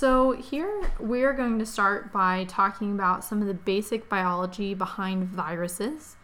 [0.00, 5.24] So, here we're going to start by talking about some of the basic biology behind
[5.24, 6.16] viruses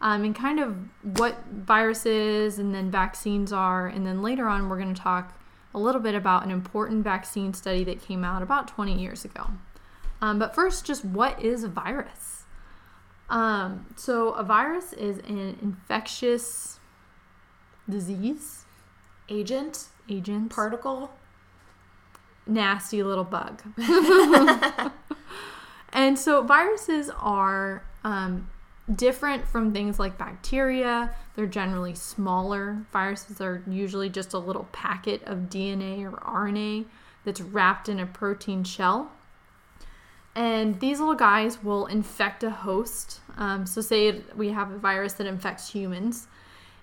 [0.00, 0.76] um, and kind of
[1.18, 3.88] what viruses and then vaccines are.
[3.88, 5.36] And then later on, we're going to talk
[5.74, 9.50] a little bit about an important vaccine study that came out about 20 years ago.
[10.22, 12.44] Um, but first, just what is a virus?
[13.28, 16.78] Um, so, a virus is an infectious
[17.90, 18.64] disease
[19.28, 21.10] Agent, agent, particle.
[22.46, 23.62] Nasty little bug.
[25.92, 28.50] and so, viruses are um,
[28.94, 31.14] different from things like bacteria.
[31.36, 32.84] They're generally smaller.
[32.92, 36.86] Viruses are usually just a little packet of DNA or RNA
[37.24, 39.12] that's wrapped in a protein shell.
[40.36, 43.20] And these little guys will infect a host.
[43.36, 46.26] Um, so, say we have a virus that infects humans,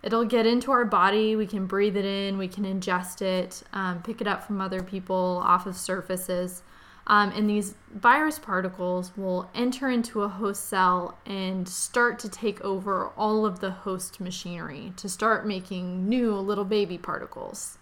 [0.04, 1.36] it'll get into our body.
[1.36, 4.82] We can breathe it in, we can ingest it, um, pick it up from other
[4.82, 6.64] people off of surfaces.
[7.08, 12.62] Um, and these virus particles will enter into a host cell and start to take
[12.62, 17.80] over all of the host machinery to start making new little baby particles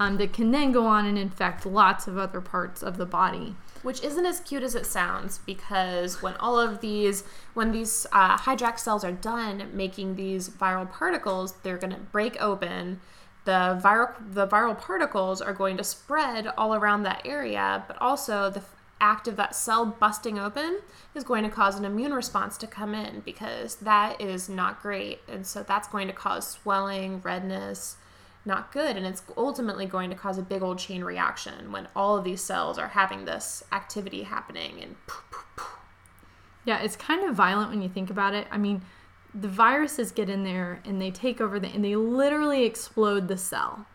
[0.00, 3.54] um, that can then go on and infect lots of other parts of the body.
[3.82, 8.36] Which isn't as cute as it sounds because when all of these when these uh,
[8.38, 13.00] hijack cells are done making these viral particles they're going to break open.
[13.44, 18.50] The viral the viral particles are going to spread all around that area but also
[18.50, 18.62] the
[19.00, 20.78] act of that cell busting open
[21.14, 25.18] is going to cause an immune response to come in because that is not great.
[25.28, 27.96] And so that's going to cause swelling redness
[28.44, 32.16] not good and it's ultimately going to cause a big old chain reaction when all
[32.16, 35.76] of these cells are having this activity happening and poof, poof, poof.
[36.64, 38.46] Yeah, it's kind of violent when you think about it.
[38.50, 38.82] I mean,
[39.34, 43.36] the viruses get in there and they take over the and they literally explode the
[43.36, 43.86] cell.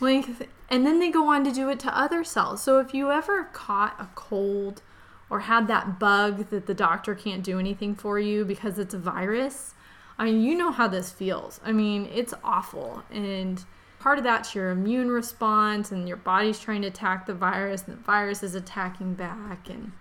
[0.00, 0.26] Like
[0.70, 2.62] and then they go on to do it to other cells.
[2.62, 4.82] So if you ever caught a cold
[5.30, 8.98] or had that bug that the doctor can't do anything for you because it's a
[8.98, 9.74] virus,
[10.18, 11.60] I mean, you know how this feels.
[11.64, 13.02] I mean, it's awful.
[13.10, 13.64] And
[13.98, 17.96] part of that's your immune response and your body's trying to attack the virus and
[17.96, 19.92] the virus is attacking back and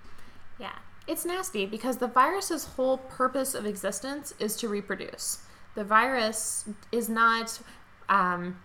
[0.59, 0.75] yeah
[1.07, 5.43] it's nasty because the virus's whole purpose of existence is to reproduce
[5.75, 7.59] the virus is not
[8.09, 8.57] um,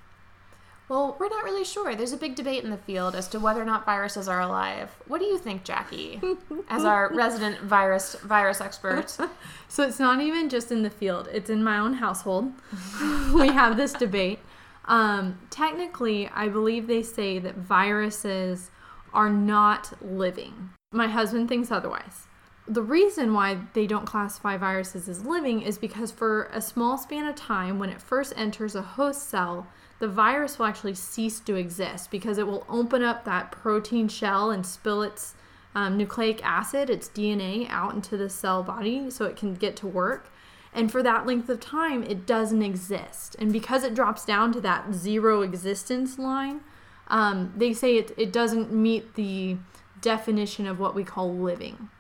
[0.93, 3.61] well we're not really sure there's a big debate in the field as to whether
[3.61, 6.21] or not viruses are alive what do you think jackie
[6.69, 9.17] as our resident virus virus expert
[9.73, 12.53] So it's not even just in the field, it's in my own household.
[13.33, 14.39] we have this debate.
[14.85, 18.71] Um, technically, I believe they say that viruses
[19.15, 20.69] are not living.
[20.93, 22.27] My husband thinks otherwise.
[22.69, 27.27] The reason why they don't classify viruses as living is because for a small span
[27.27, 29.67] of time, when it first enters a host cell,
[30.03, 34.51] the virus will actually cease to exist because it will open up that protein shell
[34.51, 35.35] and spill its
[35.77, 39.87] um, nucleic acid, its DNA, out into the cell body so it can get to
[39.87, 40.29] work.
[40.75, 43.37] And for that length of time, it doesn't exist.
[43.39, 46.63] And because it drops down to that zero existence line,
[47.07, 49.57] um, they say it, it doesn't meet the
[50.01, 51.91] definition of what we call living.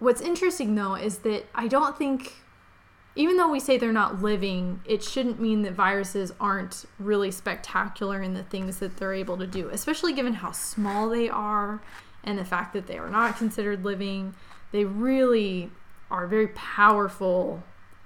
[0.00, 2.41] What's interesting though is that I don't think,
[3.14, 8.22] even though we say they're not living, it shouldn't mean that viruses aren't really spectacular
[8.22, 11.82] in the things that they're able to do, especially given how small they are
[12.24, 14.34] and the fact that they are not considered living.
[14.70, 15.70] They really
[16.10, 17.62] are very powerful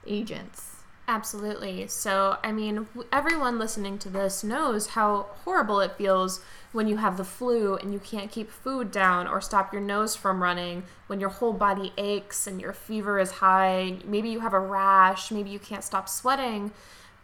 [0.07, 0.76] agents.
[1.09, 1.87] Absolutely.
[1.87, 6.41] So, I mean, everyone listening to this knows how horrible it feels
[6.73, 10.17] when you have the flu and you can't keep food down or stop your nose
[10.17, 13.99] from running, when your whole body aches and your fever is high.
[14.05, 16.73] Maybe you have a rash, maybe you can't stop sweating.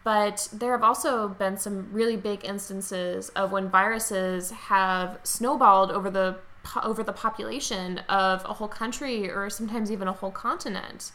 [0.05, 6.09] But there have also been some really big instances of when viruses have snowballed over
[6.09, 6.37] the
[6.81, 11.11] over the population of a whole country or sometimes even a whole continent.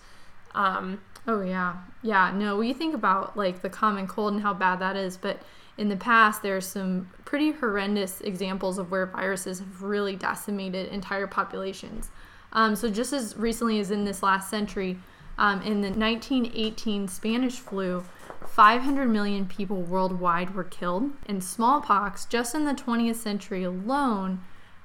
[0.55, 2.33] Um, Oh yeah, yeah.
[2.35, 5.41] No, we think about like the common cold and how bad that is, but
[5.77, 11.27] in the past there's some pretty horrendous examples of where viruses have really decimated entire
[11.27, 12.11] populations.
[12.53, 14.99] Um, so just as recently as in this last century,
[15.37, 18.05] um, in the 1918 Spanish flu,
[18.47, 24.41] 500 million people worldwide were killed, and smallpox just in the 20th century alone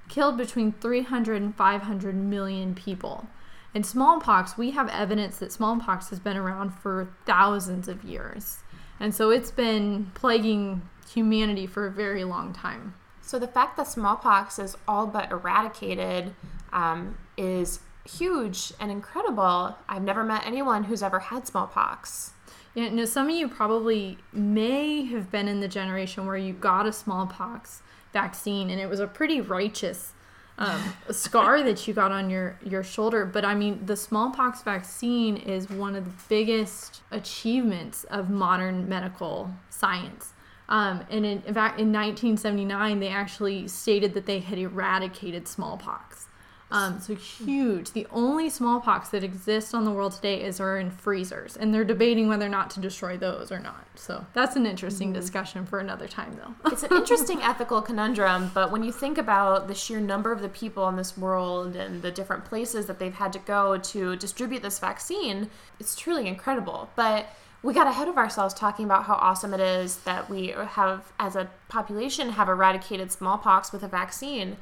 [0.09, 3.27] killed between 300 and 500 million people.
[3.73, 8.59] In smallpox, we have evidence that smallpox has been around for thousands of years.
[8.99, 12.93] And so it's been plaguing humanity for a very long time.
[13.21, 16.33] So the fact that smallpox is all but eradicated
[16.71, 19.77] um, is huge and incredible.
[19.89, 22.33] I've never met anyone who's ever had smallpox.
[22.75, 26.85] Yeah, no, some of you probably may have been in the generation where you got
[26.85, 27.81] a smallpox
[28.11, 30.13] vaccine and it was a pretty righteous
[30.57, 33.25] um, scar that you got on your your shoulder.
[33.25, 39.51] But I mean, the smallpox vaccine is one of the biggest achievements of modern medical
[39.69, 40.33] science.
[40.69, 46.27] Um, and in, in fact, in 1979, they actually stated that they had eradicated smallpox.
[46.71, 47.92] Um, so huge.
[47.92, 51.83] The only smallpox that exists on the world today is are in freezers, and they're
[51.83, 53.86] debating whether or not to destroy those or not.
[53.95, 55.19] So that's an interesting mm-hmm.
[55.19, 56.71] discussion for another time, though.
[56.71, 60.50] it's an interesting ethical conundrum, but when you think about the sheer number of the
[60.50, 64.63] people in this world and the different places that they've had to go to distribute
[64.63, 65.50] this vaccine,
[65.80, 66.89] it's truly incredible.
[66.95, 67.27] But
[67.62, 71.36] we got ahead of ourselves talking about how awesome it is that we have, as
[71.36, 74.57] a population, have eradicated smallpox with a vaccine.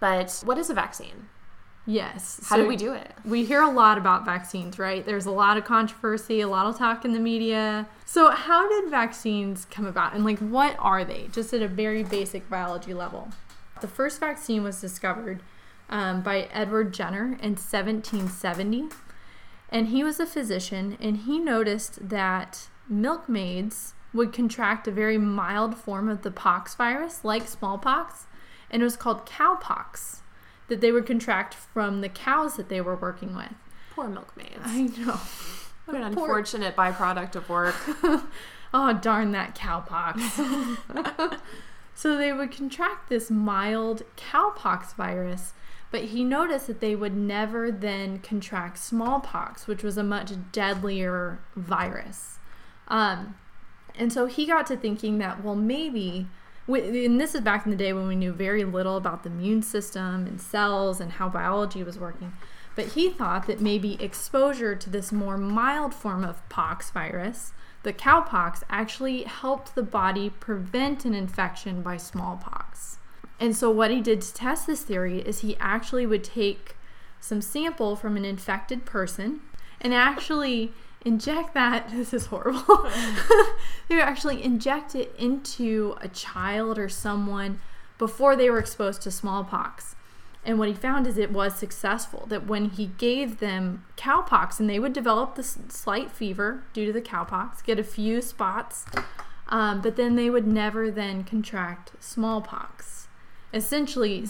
[0.00, 1.28] But what is a vaccine?
[1.88, 2.38] Yes.
[2.44, 3.12] How so do we do it?
[3.24, 5.06] We hear a lot about vaccines, right?
[5.06, 7.88] There's a lot of controversy, a lot of talk in the media.
[8.04, 11.30] So, how did vaccines come about and like what are they?
[11.32, 13.30] Just at a very basic biology level.
[13.80, 15.40] The first vaccine was discovered
[15.88, 18.88] um, by Edward Jenner in 1770.
[19.70, 25.74] And he was a physician and he noticed that milkmaids would contract a very mild
[25.74, 28.26] form of the pox virus, like smallpox,
[28.70, 30.20] and it was called cowpox
[30.68, 33.52] that they would contract from the cows that they were working with.
[33.94, 34.60] Poor milkmaids.
[34.64, 35.18] I know.
[35.86, 37.74] What an unfortunate byproduct of work.
[38.74, 41.40] oh, darn that cowpox.
[41.94, 45.54] so they would contract this mild cowpox virus,
[45.90, 51.40] but he noticed that they would never then contract smallpox, which was a much deadlier
[51.56, 52.38] virus.
[52.88, 53.36] Um,
[53.94, 56.28] and so he got to thinking that, well, maybe
[56.68, 59.62] and this is back in the day when we knew very little about the immune
[59.62, 62.32] system and cells and how biology was working.
[62.74, 67.92] But he thought that maybe exposure to this more mild form of pox virus, the
[67.92, 72.98] cowpox, actually helped the body prevent an infection by smallpox.
[73.40, 76.76] And so, what he did to test this theory is he actually would take
[77.20, 79.40] some sample from an infected person
[79.80, 80.72] and actually
[81.08, 82.88] inject that this is horrible.
[83.88, 87.58] They would actually inject it into a child or someone
[87.96, 89.96] before they were exposed to smallpox.
[90.44, 94.68] And what he found is it was successful that when he gave them cowpox and
[94.68, 98.86] they would develop this slight fever due to the cowpox get a few spots
[99.48, 103.08] um, but then they would never then contract smallpox
[103.52, 104.26] essentially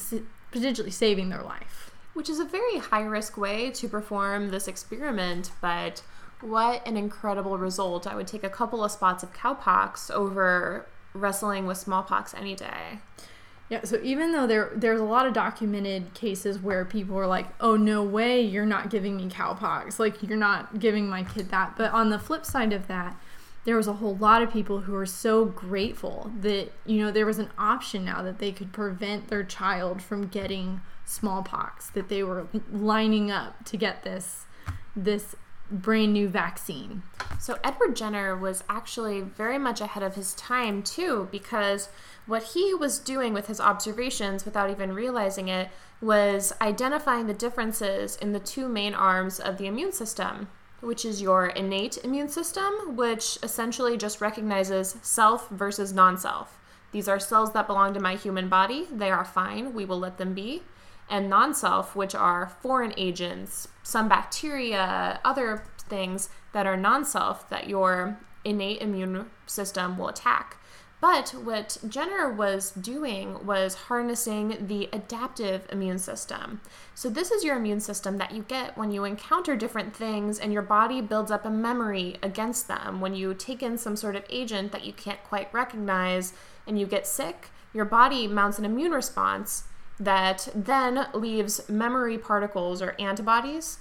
[0.51, 1.91] potentially saving their life.
[2.15, 6.03] Which is a very high risk way to perform this experiment but
[6.41, 8.07] what an incredible result.
[8.07, 13.01] I would take a couple of spots of cowpox over wrestling with smallpox any day.
[13.69, 17.49] Yeah, so even though there there's a lot of documented cases where people were like,
[17.61, 19.99] "Oh no way, you're not giving me cowpox.
[19.99, 23.21] Like you're not giving my kid that." But on the flip side of that,
[23.65, 27.27] there was a whole lot of people who were so grateful that, you know, there
[27.27, 32.23] was an option now that they could prevent their child from getting smallpox, that they
[32.23, 34.47] were lining up to get this
[34.97, 35.37] this
[35.71, 37.03] brand new vaccine.
[37.39, 41.89] So Edward Jenner was actually very much ahead of his time too because
[42.27, 45.71] what he was doing with his observations without even realizing it
[46.01, 50.49] was identifying the differences in the two main arms of the immune system,
[50.81, 56.59] which is your innate immune system, which essentially just recognizes self versus non-self.
[56.93, 58.87] These are cells that belong to my human body.
[58.91, 59.75] They are fine.
[59.75, 60.63] We will let them be
[61.11, 67.49] and non self, which are foreign agents, some bacteria, other things that are non self
[67.51, 70.57] that your innate immune system will attack.
[71.01, 76.61] But what Jenner was doing was harnessing the adaptive immune system.
[76.93, 80.53] So, this is your immune system that you get when you encounter different things and
[80.53, 83.01] your body builds up a memory against them.
[83.01, 86.33] When you take in some sort of agent that you can't quite recognize
[86.67, 89.68] and you get sick, your body mounts an immune response
[90.01, 93.79] that then leaves memory particles or antibodies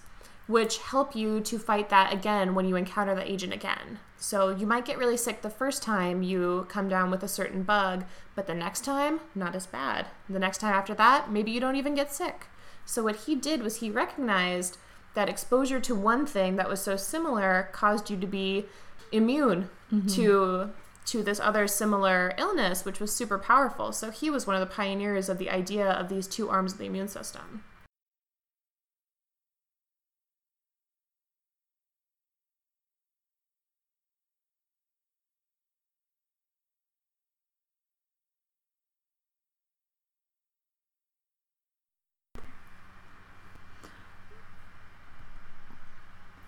[0.48, 4.00] which help you to fight that again when you encounter the agent again.
[4.18, 7.64] So you might get really sick the first time you come down with a certain
[7.64, 10.08] bug, but the next time, not as bad.
[10.30, 12.48] The next time after that, maybe you don't even get sick.
[12.86, 14.78] So what he did was he recognized
[15.14, 18.66] that exposure to one thing that was so similar caused you to be
[19.12, 20.08] immune mm-hmm.
[20.08, 20.72] to
[21.08, 23.92] to this other similar illness, which was super powerful.
[23.92, 26.80] So he was one of the pioneers of the idea of these two arms of
[26.80, 27.64] the immune system.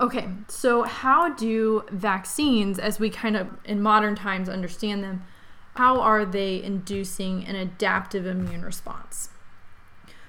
[0.01, 5.23] Okay, so how do vaccines, as we kind of in modern times understand them,
[5.75, 9.29] how are they inducing an adaptive immune response?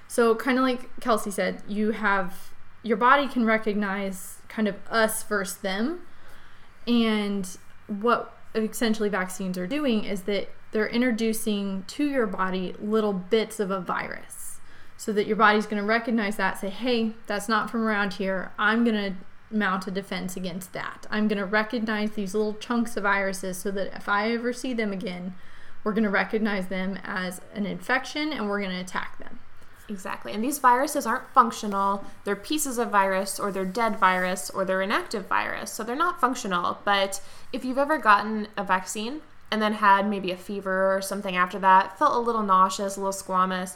[0.09, 2.51] So, kind of like Kelsey said, you have
[2.83, 6.01] your body can recognize kind of us versus them.
[6.85, 7.47] And
[7.87, 13.71] what essentially vaccines are doing is that they're introducing to your body little bits of
[13.71, 14.59] a virus
[14.97, 18.51] so that your body's going to recognize that, say, hey, that's not from around here.
[18.57, 19.13] I'm going to
[19.51, 21.05] mount a defense against that.
[21.09, 24.73] I'm going to recognize these little chunks of viruses so that if I ever see
[24.73, 25.35] them again,
[25.83, 29.39] we're going to recognize them as an infection and we're going to attack them.
[29.89, 30.31] Exactly.
[30.31, 32.05] And these viruses aren't functional.
[32.23, 35.71] They're pieces of virus or they're dead virus or they're inactive virus.
[35.71, 36.79] So they're not functional.
[36.85, 41.35] But if you've ever gotten a vaccine and then had maybe a fever or something
[41.35, 43.75] after that, felt a little nauseous, a little squamous,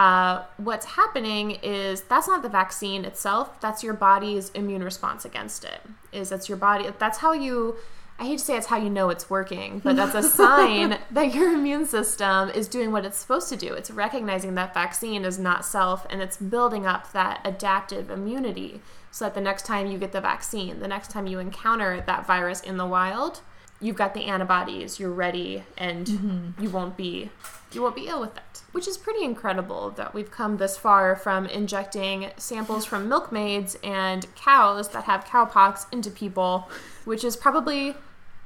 [0.00, 3.60] uh, what's happening is that's not the vaccine itself.
[3.60, 5.82] That's your body's immune response against it.
[6.10, 6.88] Is that's your body.
[6.98, 7.76] That's how you
[8.18, 11.34] I hate to say it's how you know it's working, but that's a sign that
[11.34, 13.74] your immune system is doing what it's supposed to do.
[13.74, 18.80] It's recognizing that vaccine is not self and it's building up that adaptive immunity
[19.10, 22.26] so that the next time you get the vaccine, the next time you encounter that
[22.26, 23.40] virus in the wild,
[23.82, 26.62] you've got the antibodies, you're ready and mm-hmm.
[26.62, 27.30] you won't be
[27.72, 28.42] you won't be ill with it.
[28.72, 34.32] Which is pretty incredible that we've come this far from injecting samples from milkmaids and
[34.36, 36.70] cows that have cowpox into people,
[37.04, 37.96] which is probably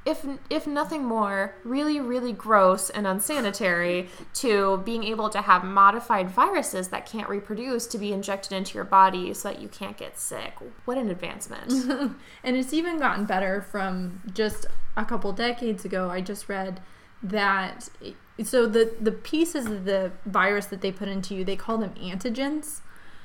[0.05, 6.29] if if nothing more, really really gross and unsanitary to being able to have modified
[6.29, 10.19] viruses that can't reproduce to be injected into your body so that you can't get
[10.19, 10.53] sick.
[10.85, 11.71] What an advancement.
[12.43, 16.09] and it's even gotten better from just a couple decades ago.
[16.09, 16.81] I just read
[17.23, 17.89] that
[18.43, 21.93] so the the pieces of the virus that they put into you, they call them
[21.95, 22.81] antigens.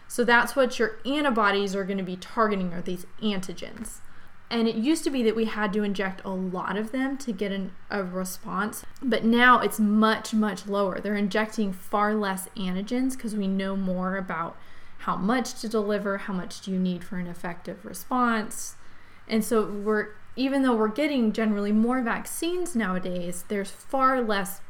[0.09, 3.99] So that's what your antibodies are going to be targeting are these antigens.
[4.50, 7.32] And it used to be that we had to inject a lot of them to
[7.32, 10.99] get an, a response, but now it's much, much lower.
[10.99, 14.56] They're injecting far less antigens because we know more about
[14.99, 18.75] how much to deliver, how much do you need for an effective response.
[19.28, 24.60] And so we're even though we're getting generally more vaccines nowadays, there's far less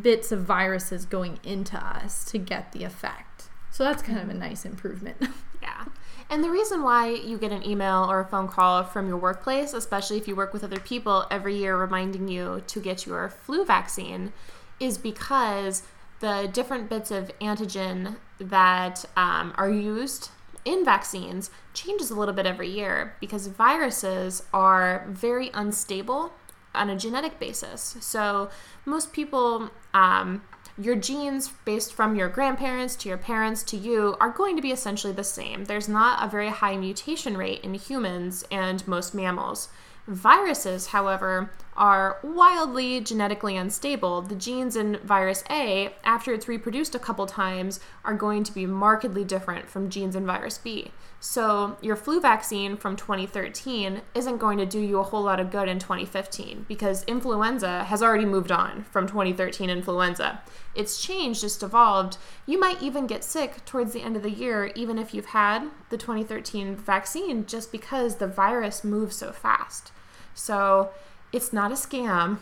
[0.00, 3.48] bits of viruses going into us to get the effect.
[3.70, 5.16] So that's kind of a nice improvement.
[5.62, 5.84] Yeah.
[6.28, 9.72] And the reason why you get an email or a phone call from your workplace,
[9.74, 13.64] especially if you work with other people every year reminding you to get your flu
[13.64, 14.32] vaccine,
[14.80, 15.84] is because
[16.18, 20.30] the different bits of antigen that um, are used
[20.64, 26.32] in vaccines changes a little bit every year because viruses are very unstable
[26.74, 27.96] on a genetic basis.
[28.00, 28.50] So
[28.86, 30.42] most people um,
[30.78, 34.72] your genes based from your grandparents to your parents to you are going to be
[34.72, 35.64] essentially the same.
[35.66, 39.68] There's not a very high mutation rate in humans and most mammals.
[40.06, 44.22] Viruses, however, are wildly genetically unstable.
[44.22, 48.66] The genes in virus A, after it's reproduced a couple times, are going to be
[48.66, 50.90] markedly different from genes in virus B.
[51.18, 55.52] So, your flu vaccine from 2013 isn't going to do you a whole lot of
[55.52, 60.42] good in 2015 because influenza has already moved on from 2013 influenza.
[60.74, 62.18] It's changed, it's evolved.
[62.44, 65.70] You might even get sick towards the end of the year, even if you've had
[65.90, 69.92] the 2013 vaccine, just because the virus moves so fast.
[70.34, 70.90] So,
[71.32, 72.38] it's not a scam.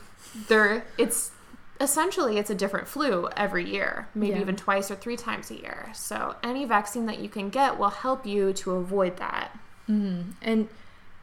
[0.49, 1.33] There, it's
[1.81, 4.41] essentially it's a different flu every year, maybe yeah.
[4.41, 5.91] even twice or three times a year.
[5.95, 9.59] So any vaccine that you can get will help you to avoid that.
[9.89, 10.31] Mm-hmm.
[10.43, 10.69] And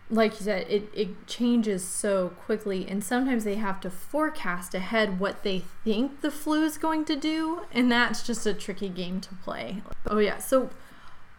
[0.10, 5.20] like you said, it, it changes so quickly, and sometimes they have to forecast ahead
[5.20, 9.20] what they think the flu is going to do, and that's just a tricky game
[9.22, 9.82] to play.
[10.06, 10.38] Oh, yeah.
[10.38, 10.70] So,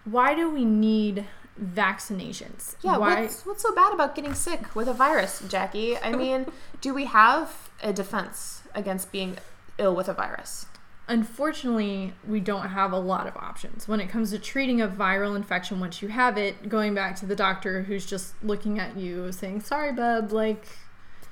[0.04, 1.25] why do we need
[1.58, 2.76] vaccinations?
[2.82, 3.22] Yeah, why?
[3.22, 5.96] What's, what's so bad about getting sick with a virus, Jackie?
[5.98, 6.46] I mean,
[6.80, 8.58] do we have a defense?
[8.74, 9.36] against being
[9.76, 10.66] ill with a virus?
[11.08, 13.88] Unfortunately, we don't have a lot of options.
[13.88, 17.26] When it comes to treating a viral infection once you have it, going back to
[17.26, 20.66] the doctor who's just looking at you saying, Sorry, bub, like,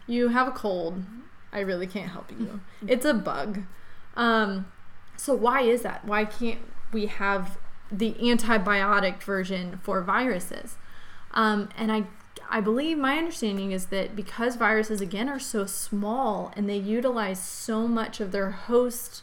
[0.06, 1.04] you have a cold.
[1.52, 2.60] I really can't help you.
[2.86, 3.62] It's a bug.
[4.16, 4.66] Um,
[5.16, 6.04] so, why is that?
[6.04, 6.60] Why can't
[6.92, 7.58] we have
[7.90, 10.76] the antibiotic version for viruses?
[11.32, 12.04] Um, and I
[12.48, 17.42] I believe my understanding is that because viruses again are so small and they utilize
[17.42, 19.22] so much of their host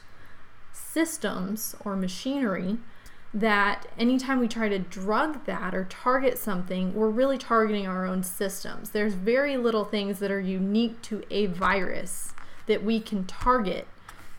[0.74, 2.78] systems or machinery
[3.34, 8.22] that anytime we try to drug that or target something, we're really targeting our own
[8.24, 8.92] systems.
[8.92, 12.34] There's very little things that are unique to a virus
[12.68, 13.88] that we can target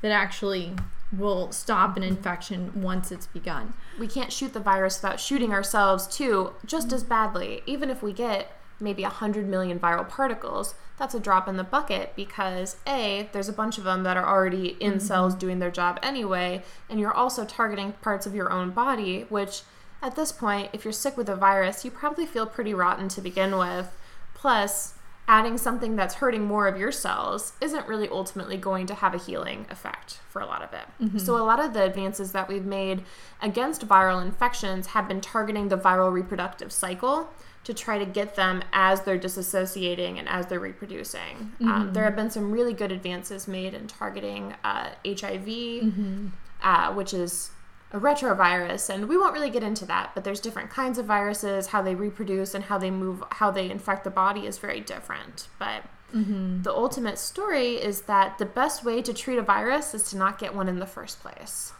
[0.00, 0.75] that actually
[1.13, 3.75] will stop an infection once it's begun.
[3.99, 8.13] We can't shoot the virus without shooting ourselves too just as badly, even if we
[8.13, 13.49] get maybe 100 million viral particles, that's a drop in the bucket because A, there's
[13.49, 15.01] a bunch of them that are already in mm-hmm.
[15.01, 19.63] cells doing their job anyway, and you're also targeting parts of your own body, which
[20.03, 23.21] at this point, if you're sick with a virus, you probably feel pretty rotten to
[23.21, 23.97] begin with.
[24.35, 24.94] Plus,
[25.26, 29.19] adding something that's hurting more of your cells isn't really ultimately going to have a
[29.19, 30.87] healing effect for a lot of it.
[31.02, 31.19] Mm-hmm.
[31.19, 33.02] So, a lot of the advances that we've made
[33.40, 37.31] against viral infections have been targeting the viral reproductive cycle
[37.64, 41.21] to try to get them as they're disassociating and as they're reproducing.
[41.21, 41.69] Um, mm-hmm.
[41.69, 46.26] Um, there have been some really good advances made in targeting uh, HIV, mm-hmm.
[46.62, 47.50] uh, which is
[47.95, 51.69] a retrovirus and we won't really get into that but there's different kinds of viruses
[51.69, 55.49] how they reproduce and how they move how they infect the body is very different
[55.59, 56.61] but mm-hmm.
[56.63, 60.39] the ultimate story is that the best way to treat a virus is to not
[60.39, 61.73] get one in the first place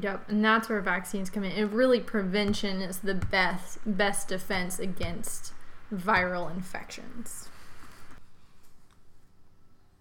[0.00, 1.52] Yep, and that's where vaccines come in.
[1.52, 5.52] It really prevention is the best best defense against
[5.94, 7.48] viral infections.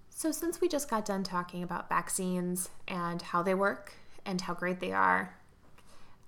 [0.10, 3.94] So since we just got done talking about vaccines and how they work
[4.25, 5.38] and how great they are,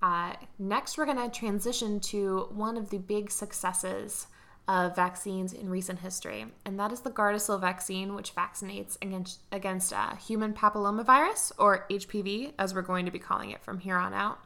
[0.02, 4.28] uh, next we're going to transition to one of the big successes
[4.68, 9.94] of vaccines in recent history, and that is the Gardasil vaccine, which vaccinates against, against
[9.94, 14.14] uh, human papillomavirus, or HPV, as we're going to be calling it from here on
[14.14, 14.40] out.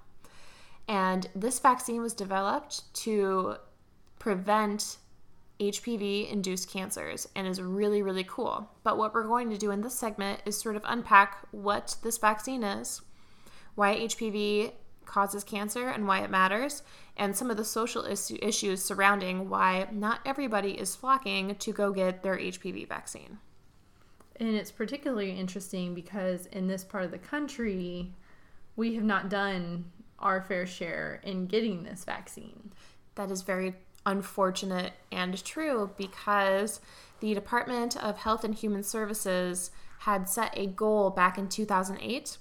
[0.87, 3.55] And this vaccine was developed to
[4.19, 4.97] prevent
[5.59, 8.69] HPV induced cancers and is really, really cool.
[8.83, 12.17] But what we're going to do in this segment is sort of unpack what this
[12.17, 13.01] vaccine is,
[13.75, 14.73] why HPV
[15.05, 16.83] causes cancer and why it matters,
[17.17, 21.91] and some of the social is- issues surrounding why not everybody is flocking to go
[21.91, 23.39] get their HPV vaccine.
[24.37, 28.13] And it's particularly interesting because in this part of the country,
[28.75, 29.85] we have not done
[30.17, 32.71] our fair share in getting this vaccine.
[33.15, 36.79] That is very unfortunate and true because
[37.19, 42.37] the Department of Health and Human Services had set a goal back in 2008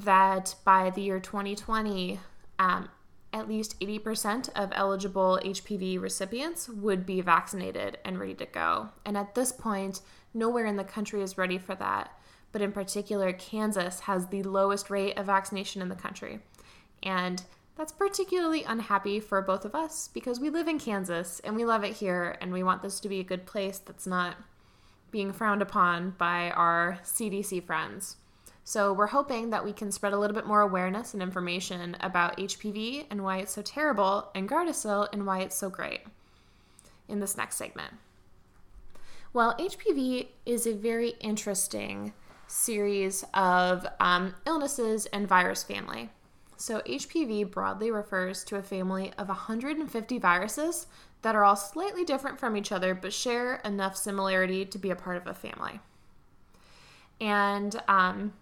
[0.00, 2.20] that by the year 2020,
[2.58, 2.88] um,
[3.32, 8.90] at least 80% of eligible HPV recipients would be vaccinated and ready to go.
[9.04, 10.00] And at this point,
[10.32, 12.18] nowhere in the country is ready for that.
[12.52, 16.40] But in particular, Kansas has the lowest rate of vaccination in the country.
[17.02, 17.42] And
[17.76, 21.84] that's particularly unhappy for both of us because we live in Kansas and we love
[21.84, 24.36] it here and we want this to be a good place that's not
[25.10, 28.16] being frowned upon by our CDC friends.
[28.68, 32.36] So we're hoping that we can spread a little bit more awareness and information about
[32.36, 36.00] HPV and why it's so terrible, and Gardasil and why it's so great
[37.06, 37.92] in this next segment.
[39.32, 42.12] Well, HPV is a very interesting
[42.48, 46.10] series of um, illnesses and virus family.
[46.56, 50.88] So, HPV broadly refers to a family of 150 viruses
[51.22, 54.96] that are all slightly different from each other but share enough similarity to be a
[54.96, 55.78] part of a family.
[57.20, 58.32] And um,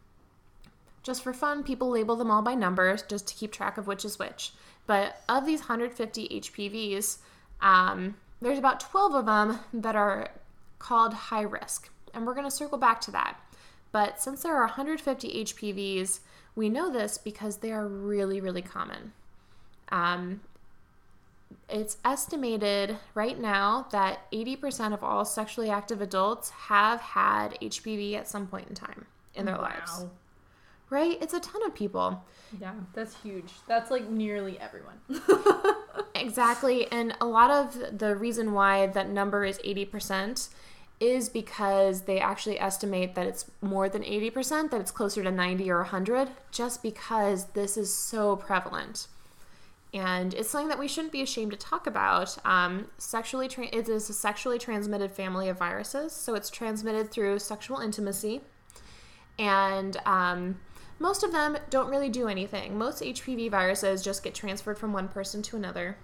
[1.05, 4.05] just for fun, people label them all by numbers just to keep track of which
[4.05, 4.53] is which.
[4.87, 7.19] But of these 150 HPVs,
[7.61, 10.31] um, there's about 12 of them that are
[10.79, 11.90] called high risk.
[12.12, 13.37] And we're going to circle back to that.
[13.93, 16.21] But since there are 150 HPVs,
[16.57, 19.12] we know this because they are really, really common.
[19.90, 20.40] Um,
[21.69, 28.27] it's estimated right now that 80% of all sexually active adults have had HPV at
[28.27, 29.62] some point in time in their wow.
[29.62, 30.07] lives
[30.95, 31.19] right?
[31.21, 32.25] It's a ton of people.
[32.61, 33.53] Yeah, that's huge.
[33.67, 35.01] That's like nearly everyone.
[36.15, 36.91] exactly.
[36.93, 40.49] And a lot of the reason why that number is 80%
[41.01, 45.69] is because they actually estimate that it's more than 80%, that it's closer to 90
[45.69, 49.09] or 100, just because this is so prevalent.
[49.93, 52.39] And it's something that we shouldn't be ashamed to talk about.
[52.45, 57.41] Um, sexually, tra- it is a sexually transmitted family of viruses, so it's transmitted through
[57.41, 58.43] sexual intimacy.
[59.39, 60.61] And um,
[60.99, 62.79] most of them don't really do anything.
[62.79, 65.97] Most HPV viruses just get transferred from one person to another.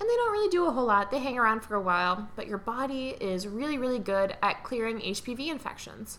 [0.00, 1.10] And they don't really do a whole lot.
[1.10, 5.00] They hang around for a while, but your body is really, really good at clearing
[5.00, 6.18] HPV infections.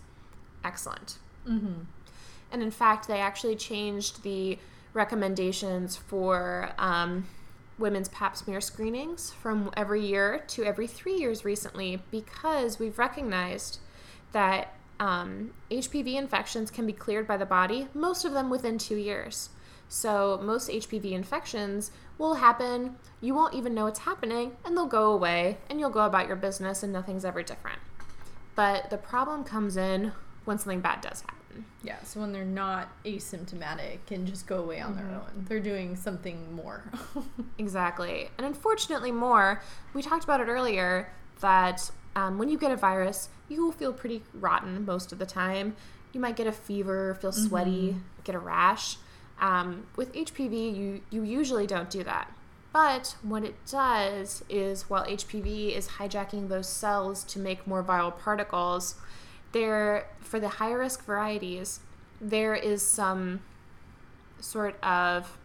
[0.63, 1.17] Excellent.
[1.47, 1.83] Mm-hmm.
[2.51, 4.59] And in fact, they actually changed the
[4.93, 7.25] recommendations for um,
[7.79, 13.79] women's pap smear screenings from every year to every three years recently because we've recognized
[14.33, 18.97] that um, HPV infections can be cleared by the body, most of them within two
[18.97, 19.49] years.
[19.89, 25.11] So, most HPV infections will happen, you won't even know it's happening, and they'll go
[25.11, 27.79] away, and you'll go about your business, and nothing's ever different.
[28.55, 30.11] But the problem comes in
[30.45, 31.65] when something bad does happen.
[31.83, 35.95] Yeah, so when they're not asymptomatic and just go away on their own, they're doing
[35.95, 36.83] something more.
[37.57, 38.29] Exactly.
[38.37, 39.61] And unfortunately, more,
[39.93, 41.11] we talked about it earlier
[41.41, 45.25] that um, when you get a virus, you will feel pretty rotten most of the
[45.25, 45.75] time.
[46.13, 48.97] You might get a fever, feel sweaty, get a rash.
[49.39, 52.31] Um, with HPV, you, you usually don't do that.
[52.73, 58.17] But what it does is while HPV is hijacking those cells to make more viral
[58.17, 58.95] particles,
[59.51, 61.81] there for the high risk varieties,
[62.21, 63.41] there is some
[64.39, 65.37] sort of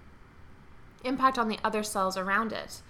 [1.05, 2.81] impact on the other cells around it.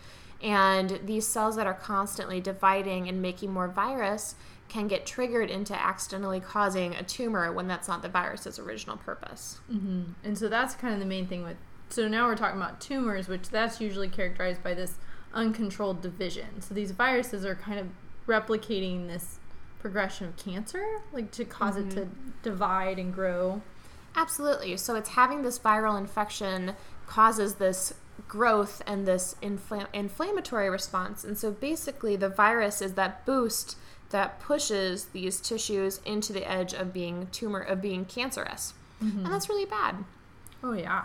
[0.43, 4.35] And these cells that are constantly dividing and making more virus
[4.69, 9.61] can get triggered into accidentally causing a tumor when that's not the virus's original purpose.
[9.71, 11.57] hmm And so that's kind of the main thing with.
[11.89, 14.95] So now we're talking about tumors, which that's usually characterized by this
[15.33, 16.61] uncontrolled division.
[16.61, 17.89] So these viruses are kind of
[18.27, 19.39] replicating this
[19.79, 22.09] progression of cancer, like to because it to
[22.43, 23.63] divide and grow.
[24.17, 24.77] Absolutely.
[24.79, 26.75] So it's having this viral infection
[27.07, 27.95] causes this
[28.29, 31.25] growth and this infl- inflammatory response.
[31.25, 33.77] And so basically, the virus is that boost
[34.11, 38.75] that pushes these tissues into the edge of being tumor of being cancerous,
[39.25, 40.05] and that's really bad.
[40.63, 41.05] Oh yeah.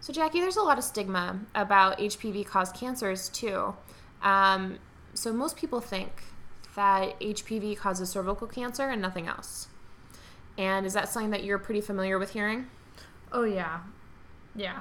[0.00, 3.74] So Jackie, there's a lot of stigma about HPV caused cancers too.
[4.22, 4.78] Um,
[5.14, 6.22] so most people think
[6.74, 9.68] that HPV causes cervical cancer and nothing else.
[10.56, 12.68] And is that something that you're pretty familiar with hearing?
[13.30, 13.80] Oh yeah.
[14.54, 14.80] Yeah.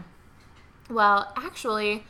[0.91, 2.03] Well, actually,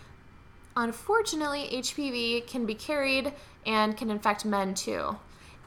[0.76, 3.32] unfortunately, HPV can be carried
[3.64, 5.18] and can infect men too.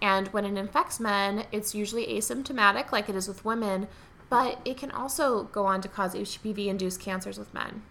[0.02, 3.86] And when it infects men, it's usually asymptomatic, like it is with women,
[4.28, 7.82] but it can also go on to cause HPV induced cancers with men.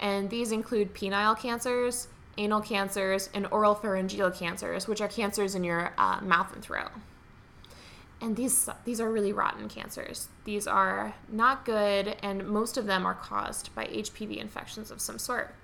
[0.00, 5.62] And these include penile cancers, anal cancers, and oral pharyngeal cancers, which are cancers in
[5.62, 6.90] your uh, mouth and throat.
[8.22, 10.28] And these these are really rotten cancers.
[10.44, 15.18] These are not good, and most of them are caused by HPV infections of some
[15.18, 15.54] sort.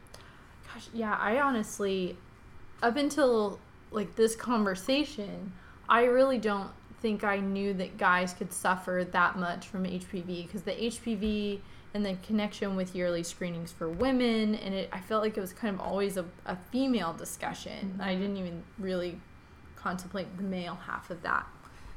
[0.72, 2.16] Gosh, yeah, I honestly,
[2.82, 3.58] up until
[3.90, 5.52] like this conversation,
[5.88, 10.62] I really don't think I knew that guys could suffer that much from HPV because
[10.62, 11.60] the HPV
[11.94, 15.52] and the connection with yearly screenings for women, and it, I felt like it was
[15.52, 17.98] kind of always a, a female discussion.
[18.00, 18.20] I mm-hmm.
[18.20, 19.20] didn't even really
[19.76, 21.46] contemplate the male half of that.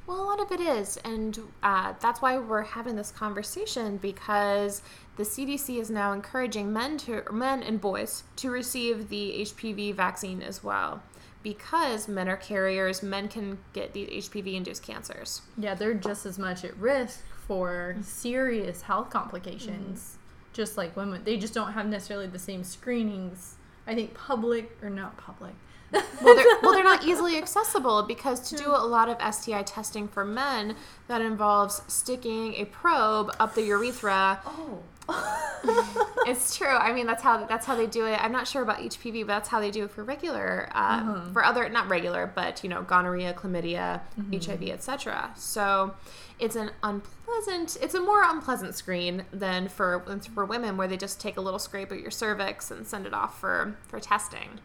[0.09, 4.81] Well, a lot of it is, and uh, that's why we're having this conversation because
[5.17, 10.41] the CDC is now encouraging men to men and boys to receive the HPV vaccine
[10.41, 11.03] as well,
[11.43, 13.03] because men are carriers.
[13.03, 15.43] Men can get these HPV-induced cancers.
[15.59, 20.17] Yeah, they're just as much at risk for serious health complications,
[20.53, 21.23] just like women.
[21.23, 23.57] They just don't have necessarily the same screenings.
[23.85, 25.53] I think public or not public.
[25.91, 30.07] Well, they're, well, they're not easily accessible because to do a lot of STI testing
[30.07, 30.75] for men
[31.07, 34.83] that involves sticking a probe up the urethra oh.
[36.27, 36.67] It's true.
[36.67, 38.23] I mean, that's how that's how they do it.
[38.23, 41.43] I'm not sure about HPV, but that's how they do it for regular, uh, for
[41.43, 45.31] other not regular, but you know, gonorrhea, chlamydia, HIV, etc.
[45.35, 45.95] So
[46.39, 47.77] it's an unpleasant.
[47.81, 51.59] It's a more unpleasant screen than for for women, where they just take a little
[51.59, 54.59] scrape of your cervix and send it off for for testing.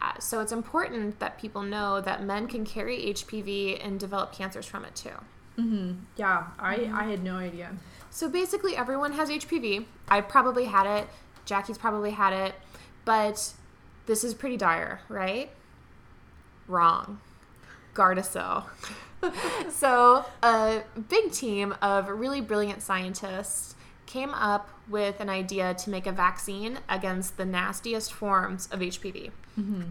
[0.00, 4.66] Uh, so it's important that people know that men can carry HPV and develop cancers
[4.66, 5.10] from it too.
[6.16, 7.72] Yeah, I, I had no idea.
[8.10, 9.86] So basically, everyone has HPV.
[10.08, 11.08] I probably had it.
[11.44, 12.54] Jackie's probably had it.
[13.04, 13.52] But
[14.06, 15.50] this is pretty dire, right?
[16.68, 17.20] Wrong.
[17.94, 18.64] Gardasil.
[19.70, 23.74] so, a big team of really brilliant scientists
[24.06, 29.30] came up with an idea to make a vaccine against the nastiest forms of HPV.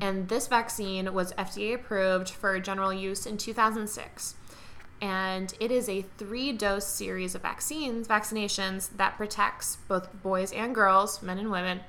[0.01, 4.35] And this vaccine was FDA approved for general use in 2006
[4.99, 10.73] and it is a three dose series of vaccines vaccinations that protects both boys and
[10.73, 11.81] girls men and women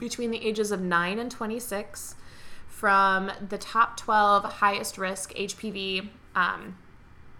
[0.00, 2.16] between the ages of 9 and 26
[2.66, 6.76] from the top 12 highest risk hpv um,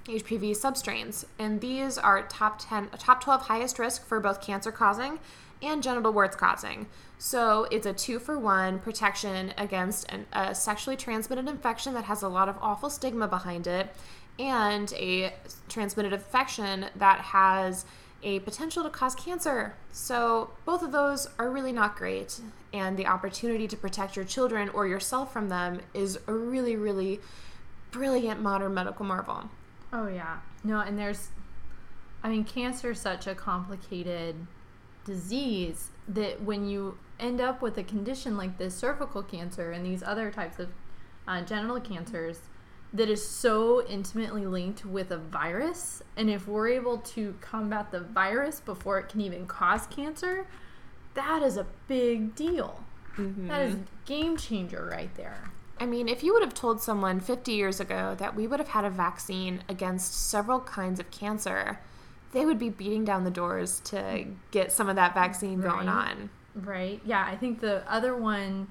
[0.06, 1.24] hpv substrains.
[1.38, 5.18] And these are top 10 top 12 highest risk for both cancer causing
[5.62, 6.86] and genital warts causing
[7.18, 12.22] so it's a two for one protection against an, a sexually transmitted infection that has
[12.22, 13.94] a lot of awful stigma behind it
[14.38, 15.32] and a
[15.68, 17.84] transmitted infection that has
[18.22, 19.74] a potential to cause cancer.
[19.92, 22.40] So, both of those are really not great.
[22.72, 27.20] And the opportunity to protect your children or yourself from them is a really, really
[27.90, 29.50] brilliant modern medical marvel.
[29.92, 30.38] Oh yeah.
[30.64, 31.28] No, and there's
[32.22, 34.34] I mean cancer is such a complicated
[35.04, 40.02] disease that when you end up with a condition like this cervical cancer and these
[40.02, 40.70] other types of
[41.26, 42.40] uh, genital cancers,
[42.92, 46.02] that is so intimately linked with a virus.
[46.16, 50.46] And if we're able to combat the virus before it can even cause cancer,
[51.14, 52.84] that is a big deal.
[53.48, 55.50] That is a game changer right there.
[55.78, 58.68] I mean, if you would have told someone 50 years ago that we would have
[58.68, 61.80] had a vaccine against several kinds of cancer,
[62.32, 66.30] they would be beating down the doors to get some of that vaccine going on.
[66.54, 67.00] Right.
[67.04, 68.68] Yeah, I think the other one,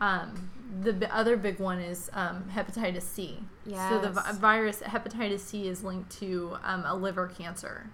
[0.00, 0.50] um,
[0.82, 3.38] the b- other big one is um, hepatitis C.
[3.66, 3.90] Yeah.
[3.90, 7.90] So the vi- virus hepatitis C is linked to um, a liver cancer.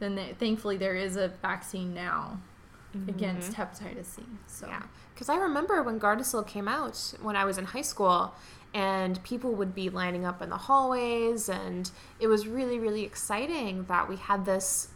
[0.00, 2.40] Then they, thankfully there is a vaccine now
[3.08, 4.22] against hepatitis C.
[4.46, 4.82] So Yeah,
[5.14, 8.34] because I remember when Gardasil came out when I was in high school,
[8.74, 13.84] and people would be lining up in the hallways, and it was really, really exciting
[13.84, 14.88] that we had this.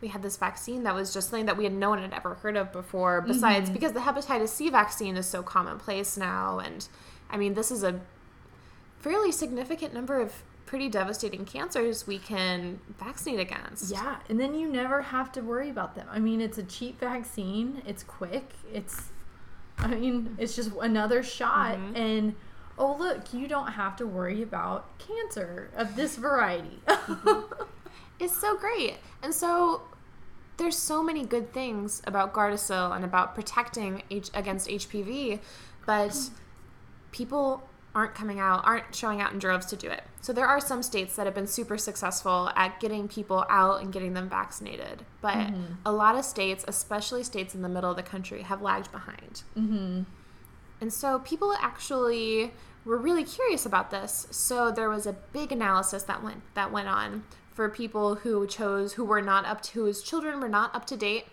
[0.00, 2.34] We had this vaccine that was just something that we had no one had ever
[2.34, 3.20] heard of before.
[3.20, 6.86] Besides, because the hepatitis C vaccine is so commonplace now, and
[7.30, 8.00] I mean, this is a
[9.00, 13.90] fairly significant number of pretty devastating cancers we can vaccinate against.
[13.90, 16.06] Yeah, and then you never have to worry about them.
[16.10, 17.82] I mean, it's a cheap vaccine.
[17.86, 18.50] It's quick.
[18.72, 19.04] It's,
[19.78, 21.76] I mean, it's just another shot.
[21.78, 21.96] Mm-hmm.
[21.96, 22.34] And
[22.78, 26.80] oh, look, you don't have to worry about cancer of this variety.
[28.18, 28.96] It's so great.
[29.22, 29.82] And so
[30.56, 35.40] there's so many good things about Gardasil and about protecting H- against HPV,
[35.86, 36.16] but
[37.12, 37.62] people
[37.94, 40.02] aren't coming out, aren't showing out in droves to do it.
[40.20, 43.92] So there are some states that have been super successful at getting people out and
[43.92, 45.50] getting them vaccinated, but
[45.86, 49.42] a lot of states, especially states in the middle of the country, have lagged behind.
[49.56, 50.02] mm-hmm.
[50.80, 52.52] And so people actually
[52.84, 54.28] were really curious about this.
[54.30, 57.24] So there was a big analysis that went that went on
[57.58, 60.96] for people who chose who were not up to whose children were not up to
[60.96, 61.26] date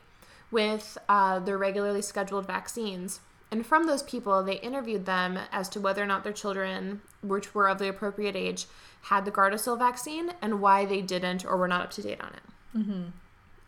[0.49, 3.19] with uh, their regularly scheduled vaccines.
[3.51, 7.53] And from those people, they interviewed them as to whether or not their children, which
[7.53, 8.65] were of the appropriate age,
[9.03, 12.33] had the Gardasil vaccine and why they didn't or were not up to date on
[12.33, 12.75] it.
[12.75, 13.03] Mm-hmm.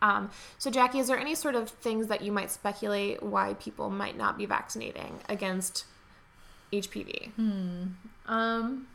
[0.01, 3.91] Um, so, Jackie, is there any sort of things that you might speculate why people
[3.91, 5.85] might not be vaccinating against
[6.73, 7.37] HPV?
[8.25, 8.87] Um,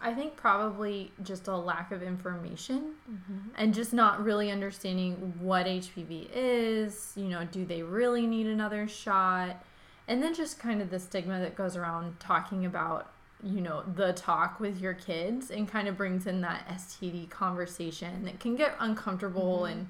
[0.00, 3.48] I think probably just a lack of information mm-hmm.
[3.56, 7.12] and just not really understanding what HPV is.
[7.16, 9.64] You know, do they really need another shot?
[10.06, 13.10] And then just kind of the stigma that goes around talking about,
[13.42, 18.24] you know, the talk with your kids and kind of brings in that STD conversation
[18.24, 19.78] that can get uncomfortable mm-hmm.
[19.78, 19.88] and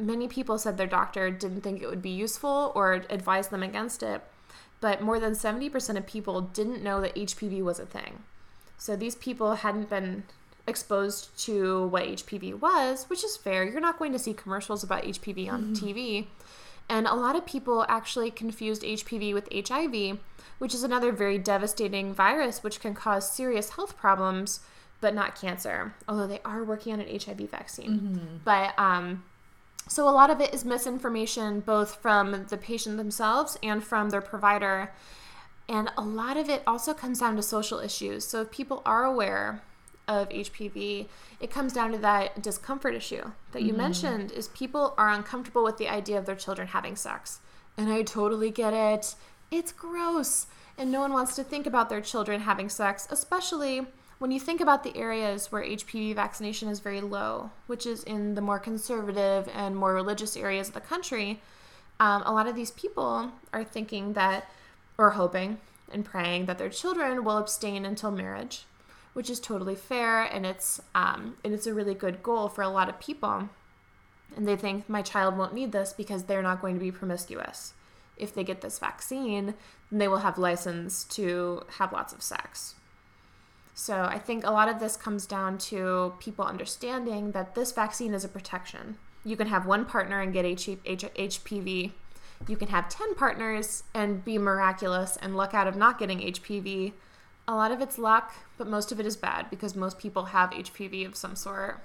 [0.00, 4.02] Many people said their doctor didn't think it would be useful or advised them against
[4.02, 4.22] it,
[4.80, 8.22] but more than 70% of people didn't know that HPV was a thing.
[8.80, 10.24] So these people hadn't been
[10.66, 13.62] exposed to what HPV was, which is fair.
[13.62, 16.28] You're not going to see commercials about HPV on TV.
[16.88, 20.18] And a lot of people actually confused HPV with HIV,
[20.58, 24.60] which is another very devastating virus which can cause serious health problems,
[25.02, 25.94] but not cancer.
[26.08, 28.40] Although they are working on an HIV vaccine.
[28.44, 29.24] But um,
[29.88, 34.22] so a lot of it is misinformation, both from the patient themselves and from their
[34.22, 34.90] provider.
[35.68, 38.24] And a lot of it also comes down to social issues.
[38.24, 39.62] So if people are aware
[40.08, 41.06] of HPV,
[41.38, 45.78] it comes down to that discomfort issue that you mentioned is people are uncomfortable with
[45.78, 47.40] the idea of their children having sex.
[47.76, 49.14] And I totally get it.
[49.50, 50.48] It's gross.
[50.76, 53.86] And no one wants to think about their children having sex, especially
[54.18, 58.34] when you think about the areas where HPV vaccination is very low, which is in
[58.34, 61.40] the more conservative and more religious areas of the country.
[62.00, 64.50] Um, a lot of these people are thinking that,
[65.00, 65.56] or hoping
[65.90, 68.66] and praying that their children will abstain until marriage,
[69.14, 72.68] which is totally fair, and it's um, and it's a really good goal for a
[72.68, 73.48] lot of people.
[74.36, 77.72] And they think my child won't need this because they're not going to be promiscuous.
[78.16, 79.54] If they get this vaccine,
[79.90, 82.74] then they will have license to have lots of sex.
[83.74, 88.12] So I think a lot of this comes down to people understanding that this vaccine
[88.12, 88.98] is a protection.
[89.24, 91.92] You can have one partner and get HPV.
[92.48, 96.92] You can have 10 partners and be miraculous and luck out of not getting HPV.
[97.46, 100.50] A lot of it's luck, but most of it is bad because most people have
[100.50, 101.80] HPV of some sort.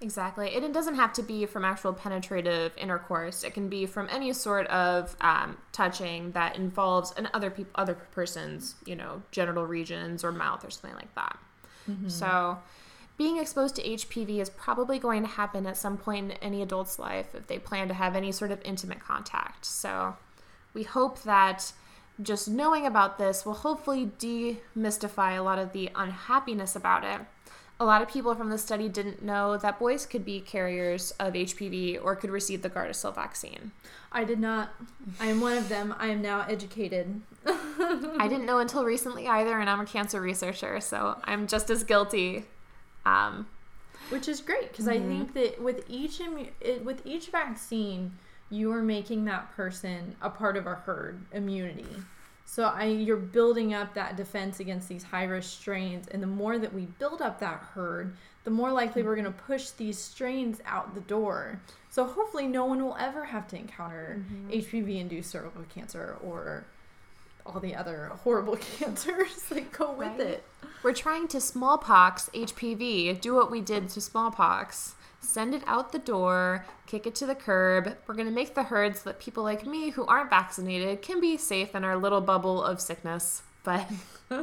[0.00, 0.54] Exactly.
[0.54, 3.42] And it doesn't have to be from actual penetrative intercourse.
[3.42, 7.94] It can be from any sort of um, touching that involves an other peop- other
[7.94, 11.36] person's, you know, genital regions or mouth or something like that.
[12.08, 12.58] So,
[13.18, 16.98] being exposed to HPV is probably going to happen at some point in any adult's
[16.98, 19.66] life if they plan to have any sort of intimate contact.
[19.66, 20.16] So,
[20.72, 21.72] we hope that
[22.22, 27.20] just knowing about this will hopefully demystify a lot of the unhappiness about it.
[27.80, 31.34] A lot of people from the study didn't know that boys could be carriers of
[31.34, 33.70] HPV or could receive the Gardasil vaccine.
[34.10, 34.70] I did not.
[35.20, 35.94] I am one of them.
[35.96, 37.20] I am now educated.
[37.46, 41.84] I didn't know until recently either, and I'm a cancer researcher, so I'm just as
[41.84, 42.46] guilty.
[43.08, 43.46] Um,
[44.10, 45.04] which is great because mm-hmm.
[45.04, 48.12] I think that with each immu- with each vaccine,
[48.50, 51.86] you are making that person a part of a herd immunity.
[52.46, 56.58] So I, you're building up that defense against these high risk strains, and the more
[56.58, 60.62] that we build up that herd, the more likely we're going to push these strains
[60.64, 61.60] out the door.
[61.90, 64.50] So hopefully, no one will ever have to encounter mm-hmm.
[64.50, 66.64] HPV induced cervical cancer or
[67.48, 70.20] all the other horrible cancers that go with right.
[70.20, 70.44] it.
[70.82, 74.94] We're trying to smallpox HPV, do what we did to smallpox.
[75.20, 77.96] Send it out the door, kick it to the curb.
[78.06, 81.20] We're going to make the herd so that people like me who aren't vaccinated can
[81.20, 83.42] be safe in our little bubble of sickness.
[83.64, 83.90] But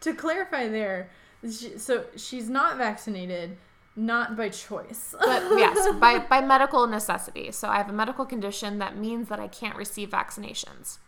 [0.00, 1.10] to clarify there,
[1.48, 3.56] so she's not vaccinated
[3.96, 8.78] not by choice but yes by, by medical necessity so i have a medical condition
[8.78, 10.98] that means that i can't receive vaccinations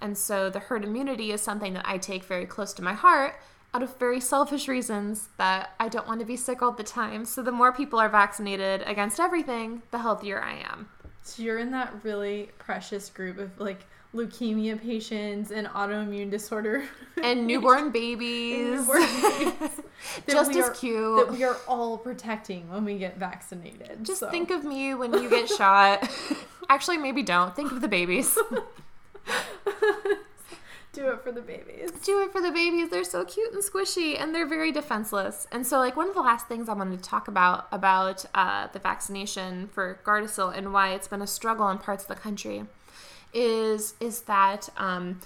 [0.00, 3.36] and so the herd immunity is something that I take very close to my heart
[3.74, 7.24] out of very selfish reasons that I don't want to be sick all the time.
[7.24, 10.88] So the more people are vaccinated against everything, the healthier I am.
[11.22, 13.84] So you're in that really precious group of like
[14.14, 16.84] leukemia patients and autoimmune disorder
[17.22, 18.58] and newborn babies.
[18.58, 19.70] And newborn babies
[20.28, 21.26] Just as are, cute.
[21.26, 24.04] That we are all protecting when we get vaccinated.
[24.04, 24.30] Just so.
[24.30, 26.08] think of me when you get shot.
[26.68, 27.54] Actually, maybe don't.
[27.54, 28.38] Think of the babies.
[30.92, 31.90] Do it for the babies.
[32.02, 32.88] Do it for the babies.
[32.88, 35.46] They're so cute and squishy, and they're very defenseless.
[35.52, 38.68] And so, like one of the last things I wanted to talk about about uh,
[38.72, 42.64] the vaccination for Gardasil and why it's been a struggle in parts of the country
[43.34, 45.20] is is that um,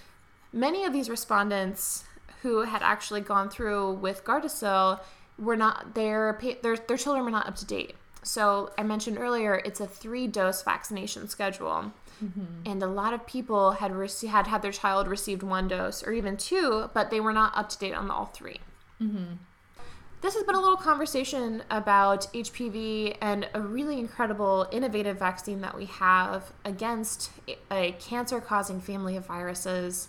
[0.52, 2.04] many of these respondents
[2.42, 5.00] who had actually gone through with Gardasil
[5.38, 7.94] were not their their their children were not up to date.
[8.24, 11.92] So I mentioned earlier, it's a three dose vaccination schedule.
[12.22, 12.70] Mm-hmm.
[12.70, 16.12] And a lot of people had rec- had had their child received one dose or
[16.12, 18.56] even two, but they were not up to date on all 3
[19.00, 19.34] mm-hmm.
[20.22, 25.76] This has been a little conversation about HPV and a really incredible, innovative vaccine that
[25.76, 27.32] we have against
[27.72, 30.06] a cancer causing family of viruses.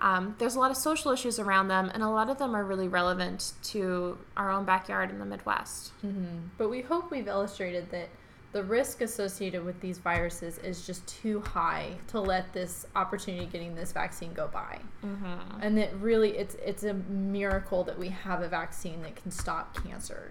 [0.00, 2.64] Um, there's a lot of social issues around them, and a lot of them are
[2.64, 5.92] really relevant to our own backyard in the Midwest.
[6.04, 6.48] Mm-hmm.
[6.58, 8.08] But we hope we've illustrated that
[8.52, 13.74] the risk associated with these viruses is just too high to let this opportunity getting
[13.74, 15.60] this vaccine go by mm-hmm.
[15.60, 19.82] and that really it's it's a miracle that we have a vaccine that can stop
[19.82, 20.30] cancer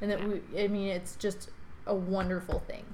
[0.00, 0.26] and that yeah.
[0.26, 1.50] we i mean it's just
[1.86, 2.84] a wonderful thing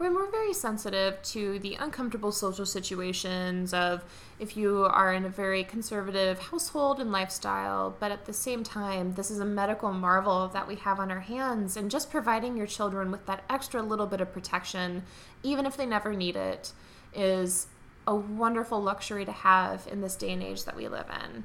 [0.00, 4.02] when we're very sensitive to the uncomfortable social situations of
[4.38, 9.12] if you are in a very conservative household and lifestyle, but at the same time,
[9.12, 12.66] this is a medical marvel that we have on our hands, and just providing your
[12.66, 15.02] children with that extra little bit of protection,
[15.42, 16.72] even if they never need it,
[17.12, 17.66] is
[18.06, 21.44] a wonderful luxury to have in this day and age that we live in.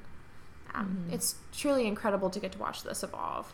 [0.74, 1.14] Um, mm-hmm.
[1.14, 3.54] It's truly incredible to get to watch this evolve.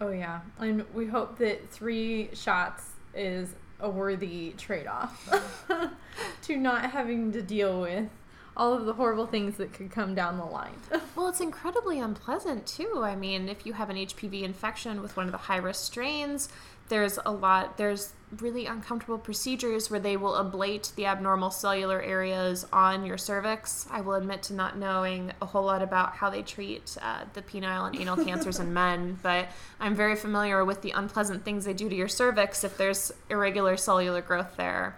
[0.00, 0.40] Oh, yeah.
[0.58, 5.28] And we hope that three shots is a worthy trade off
[6.42, 8.08] to not having to deal with
[8.56, 10.74] all of the horrible things that could come down the line.
[11.16, 13.02] well, it's incredibly unpleasant too.
[13.04, 16.48] I mean, if you have an HPV infection with one of the high risk strains,
[16.88, 22.66] there's a lot there's really uncomfortable procedures where they will ablate the abnormal cellular areas
[22.72, 26.42] on your cervix i will admit to not knowing a whole lot about how they
[26.42, 29.48] treat uh, the penile and anal cancers in men but
[29.80, 33.76] i'm very familiar with the unpleasant things they do to your cervix if there's irregular
[33.76, 34.96] cellular growth there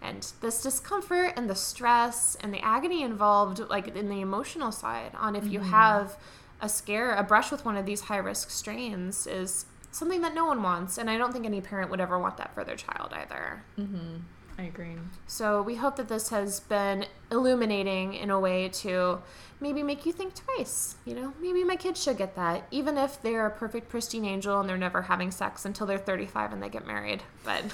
[0.00, 5.10] and this discomfort and the stress and the agony involved like in the emotional side
[5.18, 5.70] on if you mm-hmm.
[5.70, 6.16] have
[6.60, 10.46] a scare a brush with one of these high risk strains is something that no
[10.46, 13.12] one wants, and I don't think any parent would ever want that for their child
[13.12, 13.64] either.
[13.78, 14.16] Mm-hmm.
[14.58, 14.96] I agree.
[15.28, 19.20] So we hope that this has been illuminating in a way to
[19.60, 20.96] maybe make you think twice.
[21.04, 24.58] You know, maybe my kids should get that, even if they're a perfect pristine angel
[24.58, 27.22] and they're never having sex until they're 35 and they get married.
[27.44, 27.66] But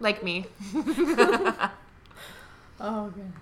[0.00, 0.46] like me.
[0.74, 1.70] oh
[2.80, 3.36] goodness.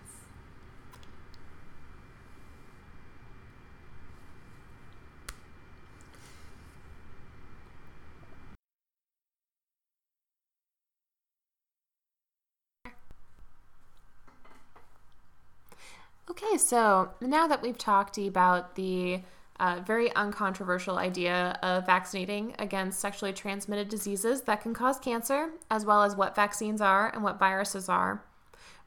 [16.37, 19.21] Okay, so now that we've talked about the
[19.61, 25.85] uh, very uncontroversial idea of vaccinating against sexually transmitted diseases that can cause cancer, as
[25.85, 28.25] well as what vaccines are and what viruses are,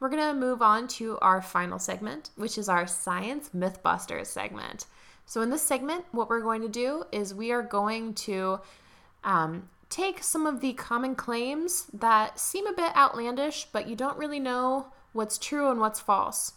[0.01, 4.85] we're going to move on to our final segment, which is our Science Mythbusters segment.
[5.25, 8.59] So, in this segment, what we're going to do is we are going to
[9.23, 14.17] um, take some of the common claims that seem a bit outlandish, but you don't
[14.17, 16.51] really know what's true and what's false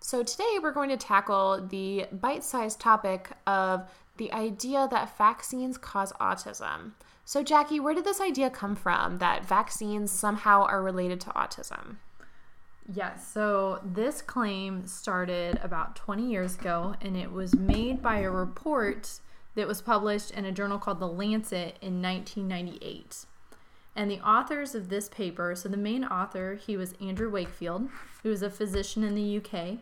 [0.00, 5.78] So, today we're going to tackle the bite sized topic of the idea that vaccines
[5.78, 6.92] cause autism.
[7.24, 11.96] So, Jackie, where did this idea come from that vaccines somehow are related to autism?
[12.92, 18.30] Yes, so this claim started about 20 years ago and it was made by a
[18.30, 19.18] report
[19.56, 23.26] that was published in a journal called The Lancet in 1998.
[23.96, 27.88] And the authors of this paper, so the main author, he was Andrew Wakefield,
[28.22, 29.78] who was a physician in the UK,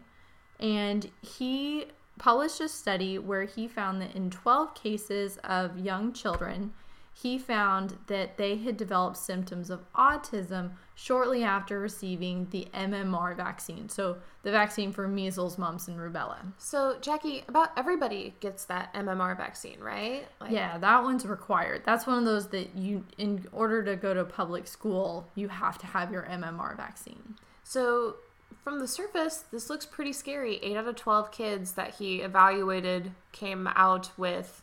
[0.61, 1.87] and he
[2.17, 6.73] published a study where he found that in 12 cases of young children,
[7.17, 13.89] he found that they had developed symptoms of autism shortly after receiving the MMR vaccine.
[13.89, 16.39] So, the vaccine for measles, mumps, and rubella.
[16.59, 20.27] So, Jackie, about everybody gets that MMR vaccine, right?
[20.41, 21.83] Like, yeah, that one's required.
[21.87, 25.79] That's one of those that you, in order to go to public school, you have
[25.79, 27.37] to have your MMR vaccine.
[27.63, 28.17] So,
[28.65, 30.57] from the surface, this looks pretty scary.
[30.63, 34.63] Eight out of 12 kids that he evaluated came out with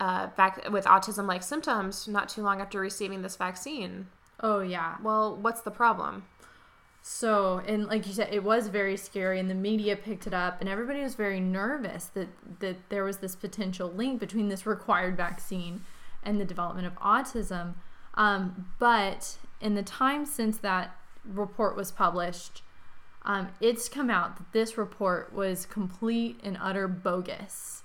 [0.00, 4.08] uh, vac- with autism like symptoms not too long after receiving this vaccine.
[4.40, 4.96] Oh, yeah.
[5.02, 6.24] Well, what's the problem?
[7.02, 10.60] So, and like you said, it was very scary, and the media picked it up,
[10.60, 12.28] and everybody was very nervous that,
[12.58, 15.82] that there was this potential link between this required vaccine
[16.24, 17.74] and the development of autism.
[18.14, 22.62] Um, but in the time since that report was published,
[23.24, 27.82] um, it's come out that this report was complete and utter bogus.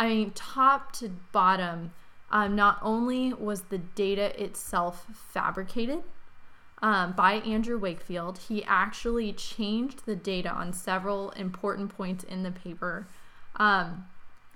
[0.00, 1.92] I mean, top to bottom,
[2.30, 6.02] um, not only was the data itself fabricated
[6.80, 12.50] um, by Andrew Wakefield, he actually changed the data on several important points in the
[12.50, 13.08] paper.
[13.56, 14.06] Um,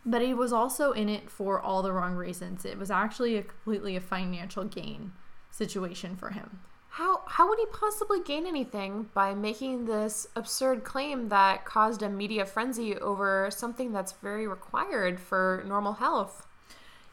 [0.07, 2.65] but he was also in it for all the wrong reasons.
[2.65, 5.13] It was actually a completely a financial gain
[5.51, 6.61] situation for him.
[6.95, 12.09] How how would he possibly gain anything by making this absurd claim that caused a
[12.09, 16.47] media frenzy over something that's very required for normal health?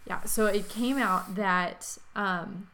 [0.06, 2.68] Yeah, so it came out that um,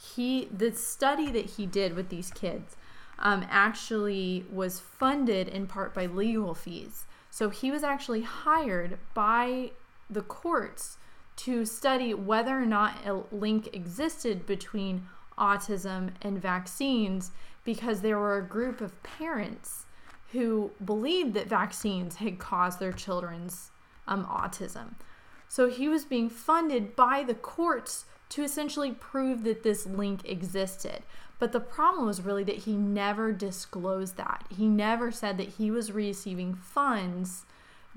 [0.00, 2.76] he the study that he did with these kids
[3.18, 7.04] um, actually was funded in part by legal fees.
[7.32, 9.72] So he was actually hired by
[10.08, 10.98] the courts
[11.36, 15.08] to study whether or not a link existed between
[15.38, 17.30] autism and vaccines
[17.64, 19.86] because there were a group of parents
[20.32, 23.70] who believed that vaccines had caused their children's
[24.06, 24.94] um, autism.
[25.48, 31.02] So he was being funded by the courts to essentially prove that this link existed.
[31.38, 34.44] But the problem was really that he never disclosed that.
[34.56, 37.44] He never said that he was receiving funds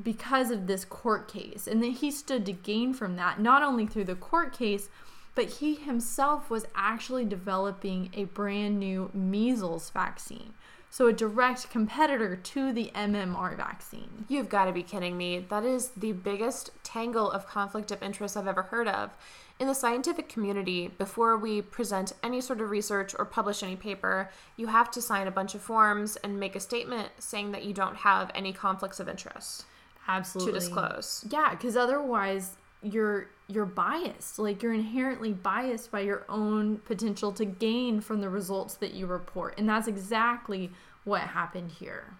[0.01, 3.87] because of this court case and that he stood to gain from that, not only
[3.87, 4.89] through the court case,
[5.37, 10.55] but he himself was actually developing a brand new measles vaccine.
[10.89, 14.25] So, a direct competitor to the MMR vaccine.
[14.27, 15.45] You've got to be kidding me.
[15.47, 19.11] That is the biggest tangle of conflict of interest I've ever heard of.
[19.59, 24.31] In the scientific community, before we present any sort of research or publish any paper,
[24.55, 27.75] you have to sign a bunch of forms and make a statement saying that you
[27.75, 29.65] don't have any conflicts of interest.
[30.07, 30.53] Absolutely.
[30.53, 31.23] To disclose.
[31.29, 37.45] Yeah, because otherwise you're you're biased like you're inherently biased by your own potential to
[37.45, 40.71] gain from the results that you report and that's exactly
[41.03, 42.13] what happened here.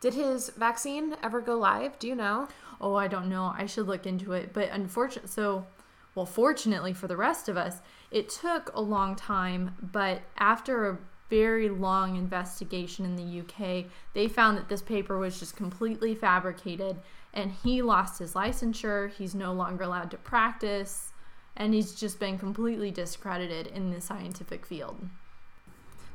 [0.00, 1.98] Did his vaccine ever go live?
[1.98, 2.48] Do you know?
[2.80, 3.54] Oh i don't know.
[3.56, 5.66] I should look into it but unfortunately so
[6.14, 7.78] well fortunately for the rest of us
[8.10, 10.98] it took a long time but after a
[11.32, 16.98] very long investigation in the UK, they found that this paper was just completely fabricated
[17.34, 19.10] and he lost his licensure.
[19.10, 21.12] He's no longer allowed to practice
[21.56, 25.08] and he's just been completely discredited in the scientific field.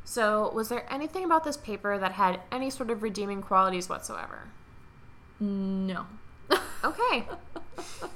[0.04, 4.48] So, was there anything about this paper that had any sort of redeeming qualities whatsoever?
[5.40, 6.08] No.
[6.84, 7.28] Okay.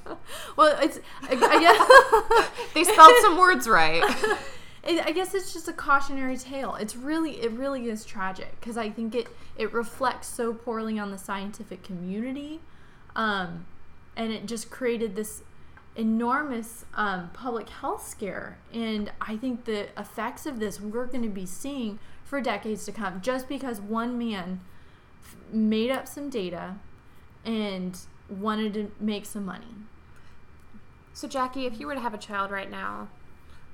[0.56, 4.02] well, it's I, I guess they spelled some words right.
[4.84, 6.76] it, I guess it's just a cautionary tale.
[6.76, 9.28] It's really, it really is tragic because I think it
[9.58, 12.60] it reflects so poorly on the scientific community,
[13.16, 13.66] um,
[14.16, 15.42] and it just created this
[15.96, 18.58] enormous um, public health scare.
[18.72, 22.92] And I think the effects of this we're going to be seeing for decades to
[22.92, 24.60] come, just because one man
[25.22, 26.76] f- made up some data
[27.44, 27.98] and
[28.30, 29.74] wanted to make some money.
[31.12, 33.08] So, Jackie, if you were to have a child right now,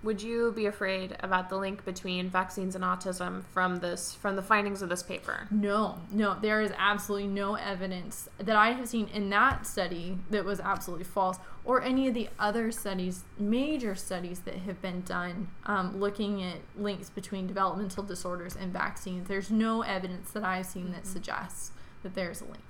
[0.03, 4.43] would you be afraid about the link between vaccines and autism from this from the
[4.43, 5.49] findings of this paper?
[5.51, 10.45] No, no, there is absolutely no evidence that I have seen in that study that
[10.45, 15.49] was absolutely false, or any of the other studies, major studies that have been done
[15.67, 19.27] um, looking at links between developmental disorders and vaccines.
[19.27, 21.73] There's no evidence that I've seen that suggests
[22.05, 22.63] that there's a link.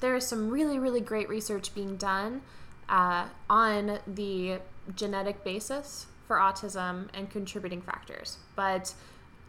[0.00, 2.40] There is some really, really great research being done
[2.88, 4.60] uh, on the
[4.96, 8.38] genetic basis for autism and contributing factors.
[8.54, 8.94] But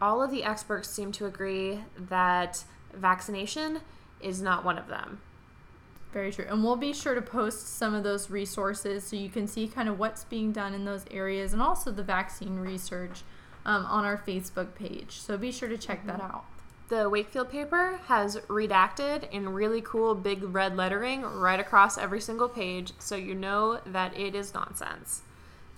[0.00, 3.82] all of the experts seem to agree that vaccination
[4.20, 5.20] is not one of them.
[6.12, 6.44] Very true.
[6.48, 9.88] And we'll be sure to post some of those resources so you can see kind
[9.88, 13.22] of what's being done in those areas and also the vaccine research
[13.64, 15.20] um, on our Facebook page.
[15.20, 16.46] So be sure to check that out.
[16.88, 22.48] The Wakefield paper has redacted in really cool big red lettering right across every single
[22.48, 25.22] page so you know that it is nonsense.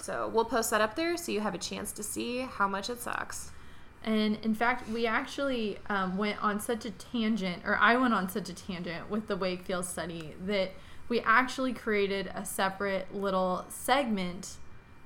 [0.05, 2.91] So we'll post that up there so you have a chance to see how much
[2.91, 3.53] it sucks.
[4.05, 8.29] And in fact, we actually um, went on such a tangent, or I went on
[8.29, 10.73] such a tangent with the Wakefield study that
[11.09, 14.57] we actually created a separate little segment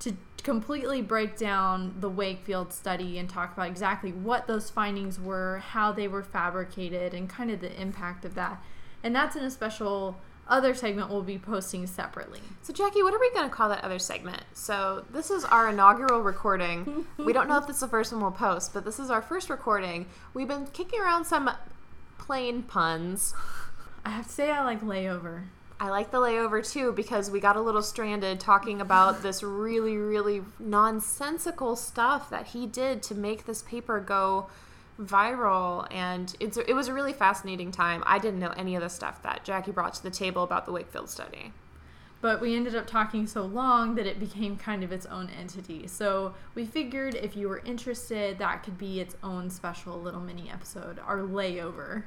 [0.01, 5.59] to completely break down the Wakefield study and talk about exactly what those findings were,
[5.59, 8.61] how they were fabricated, and kind of the impact of that.
[9.05, 10.17] And that's in a special
[10.49, 12.41] other segment we'll be posting separately.
[12.63, 14.43] So, Jackie, what are we going to call that other segment?
[14.53, 17.07] So, this is our inaugural recording.
[17.19, 19.23] we don't know if this is the first one we'll post, but this is our
[19.23, 20.07] first recording.
[20.35, 21.51] We've been kicking around some
[22.19, 23.35] plane puns.
[24.05, 25.45] I have to say, I like layover.
[25.81, 29.97] I like the layover too because we got a little stranded talking about this really,
[29.97, 34.49] really nonsensical stuff that he did to make this paper go
[35.01, 38.03] viral and it's it was a really fascinating time.
[38.07, 40.73] I didn't know any of the stuff that Jackie brought to the table about the
[40.73, 41.53] Wakefield study.
[42.21, 45.87] But we ended up talking so long that it became kind of its own entity.
[45.87, 50.51] So we figured if you were interested, that could be its own special little mini
[50.51, 52.05] episode, our layover.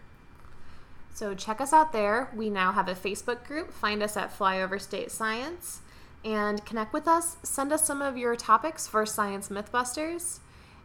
[1.13, 2.29] So check us out there.
[2.35, 3.71] We now have a Facebook group.
[3.71, 5.81] Find us at Flyover State Science
[6.25, 7.37] and connect with us.
[7.43, 10.39] Send us some of your topics for Science Mythbusters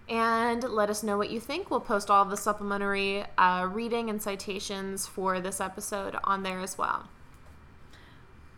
[0.09, 1.71] and let us know what you think.
[1.71, 6.79] We'll post all the supplementary uh, reading and citations for this episode on there as
[6.79, 7.09] well.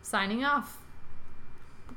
[0.01, 0.78] Signing off.